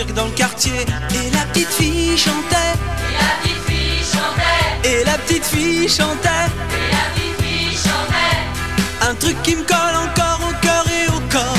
[0.00, 0.72] cirque dans le quartier.
[0.72, 2.56] Et la petite fille chantait.
[2.84, 4.88] Et la petite fille chantait.
[4.88, 6.28] Et la petite fille chantait.
[6.76, 9.10] Et la petite fille chantait.
[9.10, 11.56] Un truc qui me colle encore au cœur et au corps.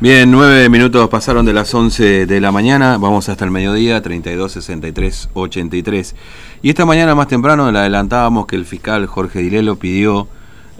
[0.00, 4.52] Bien, nueve minutos pasaron de las 11 de la mañana, vamos hasta el mediodía, 32,
[4.52, 6.14] 63, 83.
[6.62, 10.28] Y esta mañana más temprano le adelantábamos que el fiscal Jorge Dilelo pidió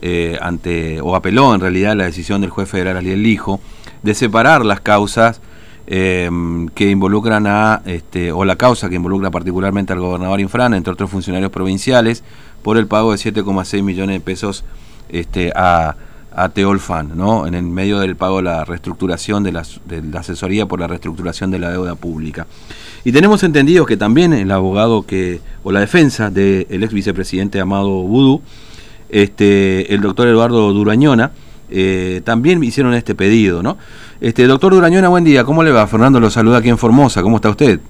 [0.03, 3.61] eh, ante, o apeló en realidad la decisión del juez federal Ariel Lijo
[4.03, 5.41] de separar las causas
[5.87, 6.29] eh,
[6.75, 11.11] que involucran a, este, o la causa que involucra particularmente al gobernador Infran, entre otros
[11.11, 12.25] funcionarios provinciales,
[12.63, 14.65] por el pago de 7,6 millones de pesos
[15.09, 15.97] este, a,
[16.37, 17.47] a Teolfan, ¿no?
[17.47, 19.63] en el medio del pago de la reestructuración de la
[20.19, 22.47] asesoría por la reestructuración de la deuda pública.
[23.05, 27.89] Y tenemos entendido que también el abogado que, o la defensa del ex vicepresidente Amado
[27.89, 28.43] Vudú,
[29.09, 31.31] este, el doctor Eduardo Durañona,
[31.71, 33.79] eh, también hicieron este pedido, ¿no?
[34.21, 35.87] Este, doctor Durañona, buen día, ¿cómo le va?
[35.87, 37.81] Fernando lo saluda aquí en Formosa, ¿cómo está usted?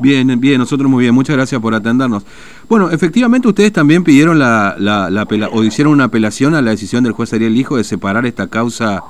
[0.00, 2.24] Bien, bien, nosotros muy bien, muchas gracias por atendernos.
[2.68, 7.02] Bueno, efectivamente ustedes también pidieron la, la, la o hicieron una apelación a la decisión
[7.02, 9.02] del juez Ariel Lijo de separar esta causa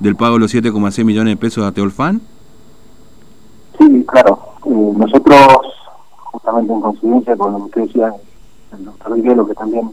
[0.00, 2.20] del pago de los 7,6 millones de pesos a Teolfan.
[3.78, 4.38] Sí, claro.
[4.66, 5.38] Eh, nosotros,
[6.16, 8.12] justamente en coincidencia con lo que decía,
[8.76, 9.90] el doctor Rivero, que también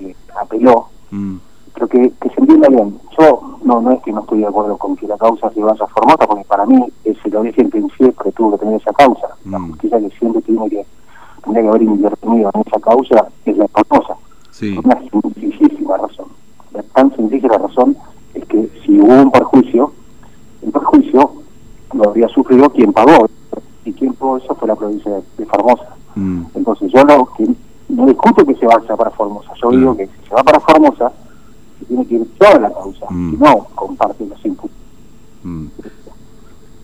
[0.00, 1.36] eh, apeló, Mm,
[1.74, 2.98] creo que, que se entienda bien.
[3.18, 5.84] Yo no no es que no estoy de acuerdo con que la causa se vaya
[5.84, 9.28] a Formosa, porque para mí es el origen que siempre tuvo que tener esa causa.
[9.44, 9.70] La Mm.
[9.70, 10.86] justicia que siempre tiene que,
[11.44, 14.16] tendría que haber intervenido en esa causa es la Formosa.
[14.50, 16.26] sí, una sencillísima razón.
[16.72, 17.96] La tan sencilla la razón
[18.34, 19.92] es que si hubo un perjuicio,
[20.62, 21.30] el perjuicio
[21.94, 23.26] lo habría sufrido quien pagó.
[23.84, 25.88] Y quien pagó eso fue la provincia de, de Formosa.
[26.14, 27.46] mm, Entonces yo no, que,
[27.88, 29.48] no discuto que se vaya para Formosa.
[29.54, 29.76] Yo Claro.
[29.78, 31.10] digo que si se va para Formosa,
[31.90, 33.06] tiene que ir toda la causa.
[33.10, 33.38] Mm.
[33.38, 34.72] No comparte los inputs.
[35.44, 35.66] mm.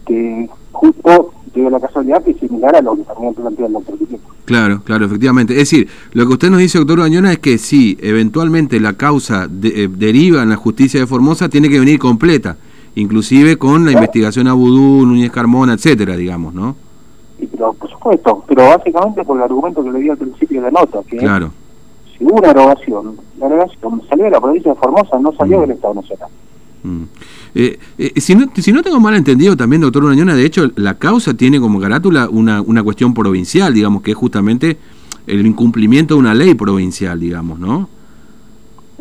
[0.07, 3.97] Que justo dio la casualidad que es similar a lo que también plantea el doctor.
[4.45, 5.55] Claro, claro, efectivamente.
[5.55, 9.49] Es decir, lo que usted nos dice, doctor Bañona, es que si eventualmente la causa
[9.49, 12.57] de- eh, deriva en la justicia de Formosa, tiene que venir completa,
[12.95, 16.77] inclusive con la investigación a Vudú, Núñez Carmona, etcétera, digamos, ¿no?
[17.41, 20.71] Y, pero, por supuesto, pero básicamente por el argumento que le di al principio de
[20.71, 21.51] la nota, que Claro.
[22.17, 25.61] Si hubo una erogación, la erogación salió de la provincia de Formosa, no salió Mm.
[25.63, 26.29] del Estado Nacional.
[26.83, 27.03] Mm.
[27.55, 30.95] Eh, eh, si, no, si no tengo mal entendido también, doctor Urañona, de hecho, la
[30.95, 34.77] causa tiene como carátula una, una cuestión provincial, digamos, que es justamente
[35.27, 37.89] el incumplimiento de una ley provincial, digamos, ¿no?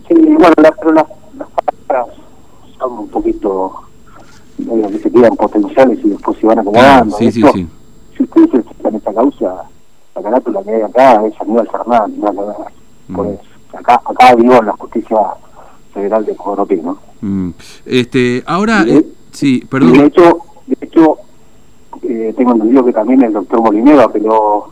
[0.07, 1.05] Sí, bueno, la- pero las,
[1.37, 1.47] las
[1.87, 2.15] palabras
[2.79, 3.73] son un poquito,
[4.57, 7.17] medio que se quedan potenciales y después se van acomodando.
[7.17, 7.67] sí, sí, Esto, sí.
[8.17, 9.55] Si ustedes fijan esta causa,
[10.15, 12.55] la carátula que hay acá es Aníbal Fernández, no, no, no.
[13.13, 13.29] Por Mm.
[13.31, 13.43] eso.
[13.77, 15.17] Acá, acá vivo en la justicia
[15.93, 16.97] federal de Coropí, ¿no?
[17.21, 17.49] Mm.
[17.85, 19.95] Este, ahora, Y- eh, sí, Y de perdón.
[20.01, 21.17] hecho, de hecho
[22.03, 24.67] eh, tengo entendido que también el doctor Molinero apeló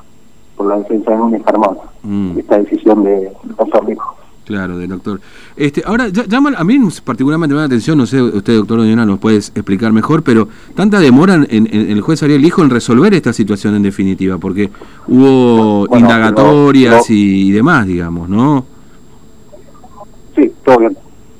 [0.55, 2.37] por la defensa de Núñez Carmona, Mm.
[2.39, 4.12] esta decisión de doctor Rico.
[4.45, 5.21] Claro, del doctor.
[5.55, 8.79] Este, ahora, ya- llama, a mí particularmente me da la atención, no sé, usted, doctor
[8.79, 12.61] Doñona, nos puede explicar mejor, pero tanta demora en, en- en el juez Ariel Hijo
[12.61, 14.69] en resolver esta situación en definitiva, porque
[15.07, 18.65] hubo Bueno, indagatorias pero- y, demás, digamos, ¿no?
[20.35, 20.97] Sí, todo bien.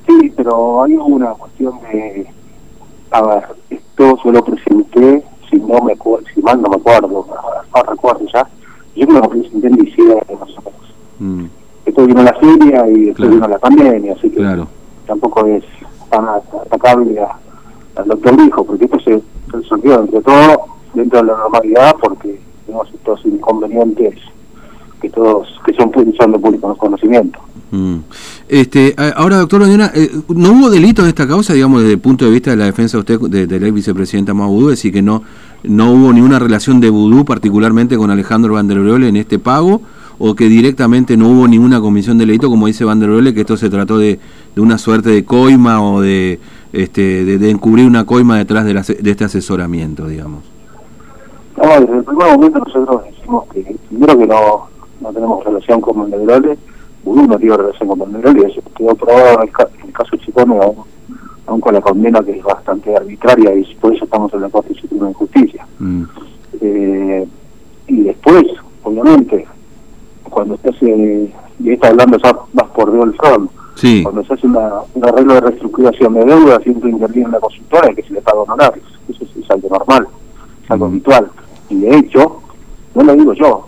[0.08, 2.28] Sí, pero hay una cuestión de...
[3.12, 5.94] A ver, esto yo lo presenté, si no me
[6.34, 7.26] si mal no me acuerdo, no,
[7.76, 8.48] no recuerdo ya,
[8.96, 10.50] yo me lo presenté en diciembre o menos.
[11.20, 11.46] Mm,
[11.86, 13.34] Después vino la feria y después Claro.
[13.36, 14.68] vino la pandemia, así que claro.
[15.06, 15.64] tampoco es
[16.10, 17.20] tan atacable
[17.96, 22.88] al doctor Rijo, porque esto se resolvió entre todo dentro de la normalidad porque tenemos
[22.94, 24.16] estos inconvenientes
[25.02, 27.40] que todos que son, son de público conocimiento.
[27.72, 27.98] Mm.
[28.48, 32.24] Este, ahora, doctor Doñona, eh, ¿no hubo delito en esta causa, digamos, desde el punto
[32.26, 34.94] de vista de la defensa de usted, de- del ex vicepresidente Amado Vudú, es decir,
[34.94, 35.24] que no,
[35.64, 39.82] no hubo ninguna relación de Vudú particularmente con Alejandro Van der Breule en este pago,
[40.20, 43.58] o que directamente no hubo ninguna comisión de delito, como dice Van der que esto
[43.58, 44.20] se trató de,
[44.56, 46.40] de una suerte de coima o de,
[46.72, 50.44] este, de, de encubrir una coima detrás de, la- de este asesoramiento, digamos.
[51.58, 54.68] No, desde el primer momento nosotros decimos que primero que no,
[55.02, 56.58] no tenemos relación con Mendebrole,
[57.04, 60.16] Vudú no tiene relación con Mendebrole, eso quedó probado en el, ca- en el caso
[60.18, 60.76] Chicone, aún,
[61.46, 64.74] aún con la condena que es bastante arbitraria y por eso estamos en la Corte
[64.76, 65.68] Suprema de Justicia.
[65.80, 66.04] Mm,
[66.62, 67.28] Eh,
[67.88, 68.46] y después,
[68.84, 69.46] obviamente,
[70.30, 74.46] cuando se hace, y está hablando ya más por Deol Front, Sí, cuando se hace
[74.46, 78.22] una, un arreglo de reestructuración de deuda, siempre interviene una consultora y que se le
[78.22, 78.86] paga honorarios.
[79.10, 80.08] Eso es, es algo normal,
[80.64, 80.92] es algo Mm.
[80.92, 81.32] habitual.
[81.70, 82.40] Y de hecho,
[82.94, 83.66] no lo digo yo,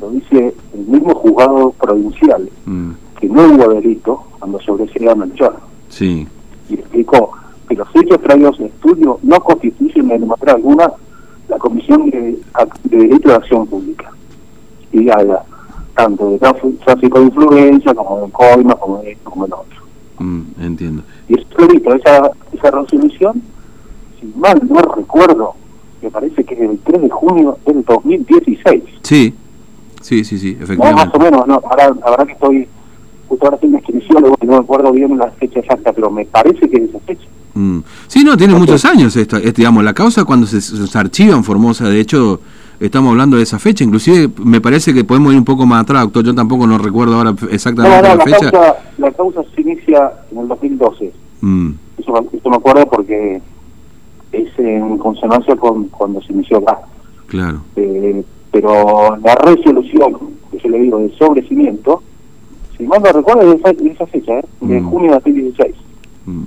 [0.00, 2.90] lo dice el mismo juzgado provincial, mm,
[3.20, 5.56] que no hubo delito cuando sobreseía Melchor.
[5.90, 6.26] sí,
[6.70, 7.32] Y explicó
[7.68, 10.90] que los hechos traídos en estudio no constituyen de manera alguna
[11.48, 12.38] la Comisión de,
[12.84, 14.10] de Derecho de Acción Pública.
[14.92, 15.44] Y habla
[15.94, 19.82] tanto de tráfico de influencia como de coima, como de esto, como de lo otro.
[20.18, 21.02] Mm, entiendo.
[21.28, 23.42] Y es clarito, esa, esa resolución,
[24.20, 25.54] si mal no recuerdo,
[26.00, 28.82] me parece que es el 3 de junio del 2016.
[29.02, 29.34] Sí,
[30.00, 31.16] sí, sí, sí, No, más efectivamente.
[31.16, 32.68] o menos, no, ahora, la verdad que estoy,
[33.28, 36.76] justo ahora estoy inscripción, no me acuerdo bien la fecha exacta, pero me parece que
[36.76, 37.26] es esa fecha.
[37.54, 37.80] Mm.
[38.06, 38.60] Sí, no, tiene Ok.
[38.60, 42.40] muchos años esta, este, digamos, la causa cuando se, se archiva en Formosa, de hecho,
[42.86, 46.02] estamos hablando de esa fecha, inclusive me parece que podemos ir un poco más atrás,
[46.04, 48.50] doctor, yo tampoco no recuerdo ahora No, exactamente no, la la fecha.
[48.50, 51.12] causa, la causa se inicia en el 2012.
[51.40, 53.40] Mm, Eso, me- eso me acuerdo porque
[54.32, 56.78] es en consonancia con cuando se inició acá.
[57.26, 57.60] claro.
[57.76, 60.12] Eh, pero la resolución,
[60.50, 62.02] que yo le digo, de sobrecimiento,
[62.76, 64.44] si mal no recuerdo, es de esa, de esa fecha, ¿eh?
[64.60, 64.90] de Mm.
[64.90, 65.74] junio de 2016.
[66.26, 66.42] Mm,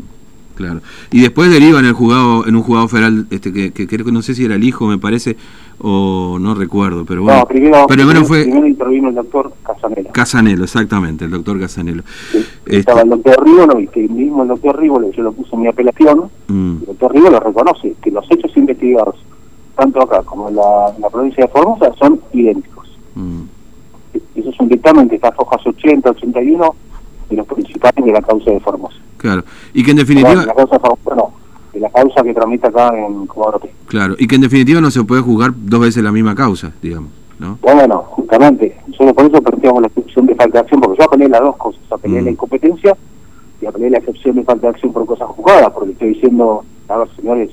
[0.55, 0.79] Claro.
[1.11, 4.21] Y después deriva en el juzgado, en un juzgado federal, este que, que que no
[4.21, 5.35] sé si era el hijo, me parece,
[5.79, 7.39] o no recuerdo, pero bueno.
[7.41, 10.11] no, primero, pero primero fue primero intervino el doctor Casanela.
[10.11, 12.03] Casanelo, exactamente, el doctor Casanelo.
[12.31, 15.55] que Este- Estaba el doctor Rívolo y que mismo el doctor Rívolo, yo lo puse
[15.55, 19.15] en mi apelación, Mm, el doctor Rívolo reconoce que los hechos investigados,
[19.75, 22.87] tanto acá como en la, en la provincia de Formosa, son idénticos.
[23.15, 23.41] mm,
[24.35, 26.73] Eso es un dictamen que está en hojas 80, 81
[27.29, 28.94] de los principales de la causa de Formosa.
[29.25, 29.43] Claro.
[29.73, 30.77] Y que en definitiva, de la causa
[31.73, 35.03] de la causa que tramita acá en Comodoro claro, y que en definitiva no se
[35.03, 37.57] puede juzgar dos veces la misma causa, digamos, ¿no?
[37.61, 41.27] Bueno, justamente, solo por eso planteamos la excepción de falta de acción, porque yo apelé
[41.27, 42.25] las dos cosas, apelé Mm.
[42.25, 42.97] la incompetencia
[43.61, 46.97] y apelé la excepción de falta de acción por cosas juzgadas, porque estoy diciendo, a
[46.97, 47.49] ver, señores,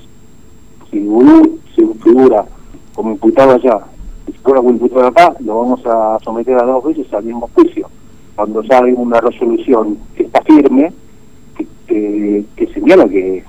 [0.91, 2.45] si Vudú se figura
[2.93, 3.79] como imputado allá,
[4.27, 7.49] y si fuera como imputado acá, lo vamos a someter a dos veces al mismo
[7.53, 7.89] juicio.
[8.35, 10.93] Cuando ya hay una resolución que está firme,
[11.55, 13.43] que, que, que señala que,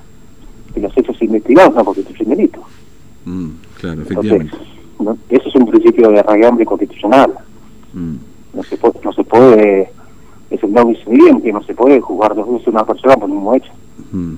[0.75, 2.61] que los hechos investigados no constituyen delito.
[3.25, 3.49] Mm,
[3.81, 4.57] claro, Entonces, efectivamente.
[5.01, 5.19] ¿no?
[5.29, 7.33] eso es un principio de arraigambre constitucional.
[7.93, 8.15] Mm,
[8.55, 9.91] No se puede, no se puede
[10.51, 10.87] es el no
[11.43, 13.73] que no se puede juzgar dos veces a una persona por el mismo hecho.
[14.13, 14.35] mm.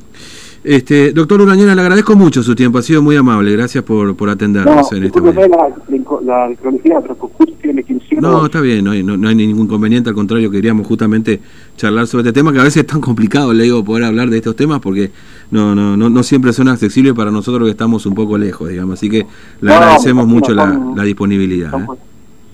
[0.68, 4.26] Este, doctor Urañona, le agradezco mucho su tiempo, ha sido muy amable, gracias por, por
[4.26, 6.20] No, atendernos en este momento.
[6.24, 10.50] la, la, 15 No, está bien, no hay, no, no hay ningún inconveniente, al contrario,
[10.50, 11.40] queríamos justamente
[11.76, 14.38] charlar sobre este tema, que a veces es tan complicado, le digo, poder hablar de
[14.38, 15.12] estos temas, porque
[15.52, 18.94] no, no, no, no siempre son accesibles para nosotros que estamos un poco lejos, digamos,
[18.94, 19.18] así que
[19.60, 21.70] le No, agradecemos mucho la, imagino, la disponibilidad.
[21.70, 21.86] son, ¿eh?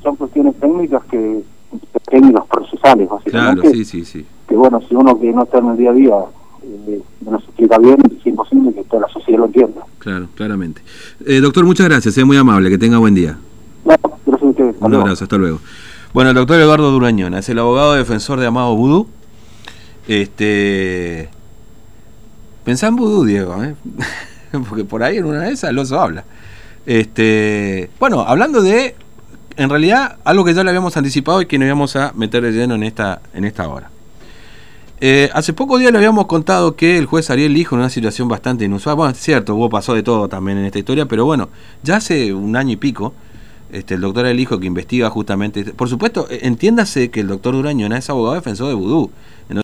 [0.03, 1.43] son cuestiones técnicas que
[2.11, 4.27] técnicas procesales Claro, básicamente sí, sí, sí.
[4.47, 6.15] que bueno si uno que no está en el día a día
[6.89, 10.83] eh, no se explica bien es imposible que toda la sociedad lo entienda Claro, claramente.
[11.25, 13.39] Eh, doctor, muchas gracias, es muy amable, que tenga buen día.
[13.85, 15.61] gracias a ustedes Un abrazo, hasta luego.
[16.13, 19.07] Bueno, el doctor Eduardo Durañona es el abogado defensor de Amado Vudú.
[20.09, 21.29] Este.
[22.65, 23.77] Pensá en Vudú, Diego, ¿eh?
[24.69, 26.25] porque por ahí en una de esas el oso habla.
[26.85, 27.89] Este.
[28.01, 28.97] Bueno, hablando de.
[29.57, 32.51] En realidad, algo que ya le habíamos anticipado y que nos íbamos a meter de
[32.51, 33.92] lleno en esta, en esta hora.
[35.05, 38.29] Eh, hace pocos días le habíamos contado que el juez Ariel Lijo en una situación
[38.29, 38.95] bastante inusual.
[38.95, 41.49] Bueno, es cierto, hubo pasó de todo también en esta historia, pero bueno,
[41.83, 43.13] ya hace un año y pico,
[43.73, 45.65] este, el doctor El Hijo que investiga justamente.
[45.75, 49.11] Por supuesto, eh, entiéndase que el doctor Durañona es abogado defensor de Vudú.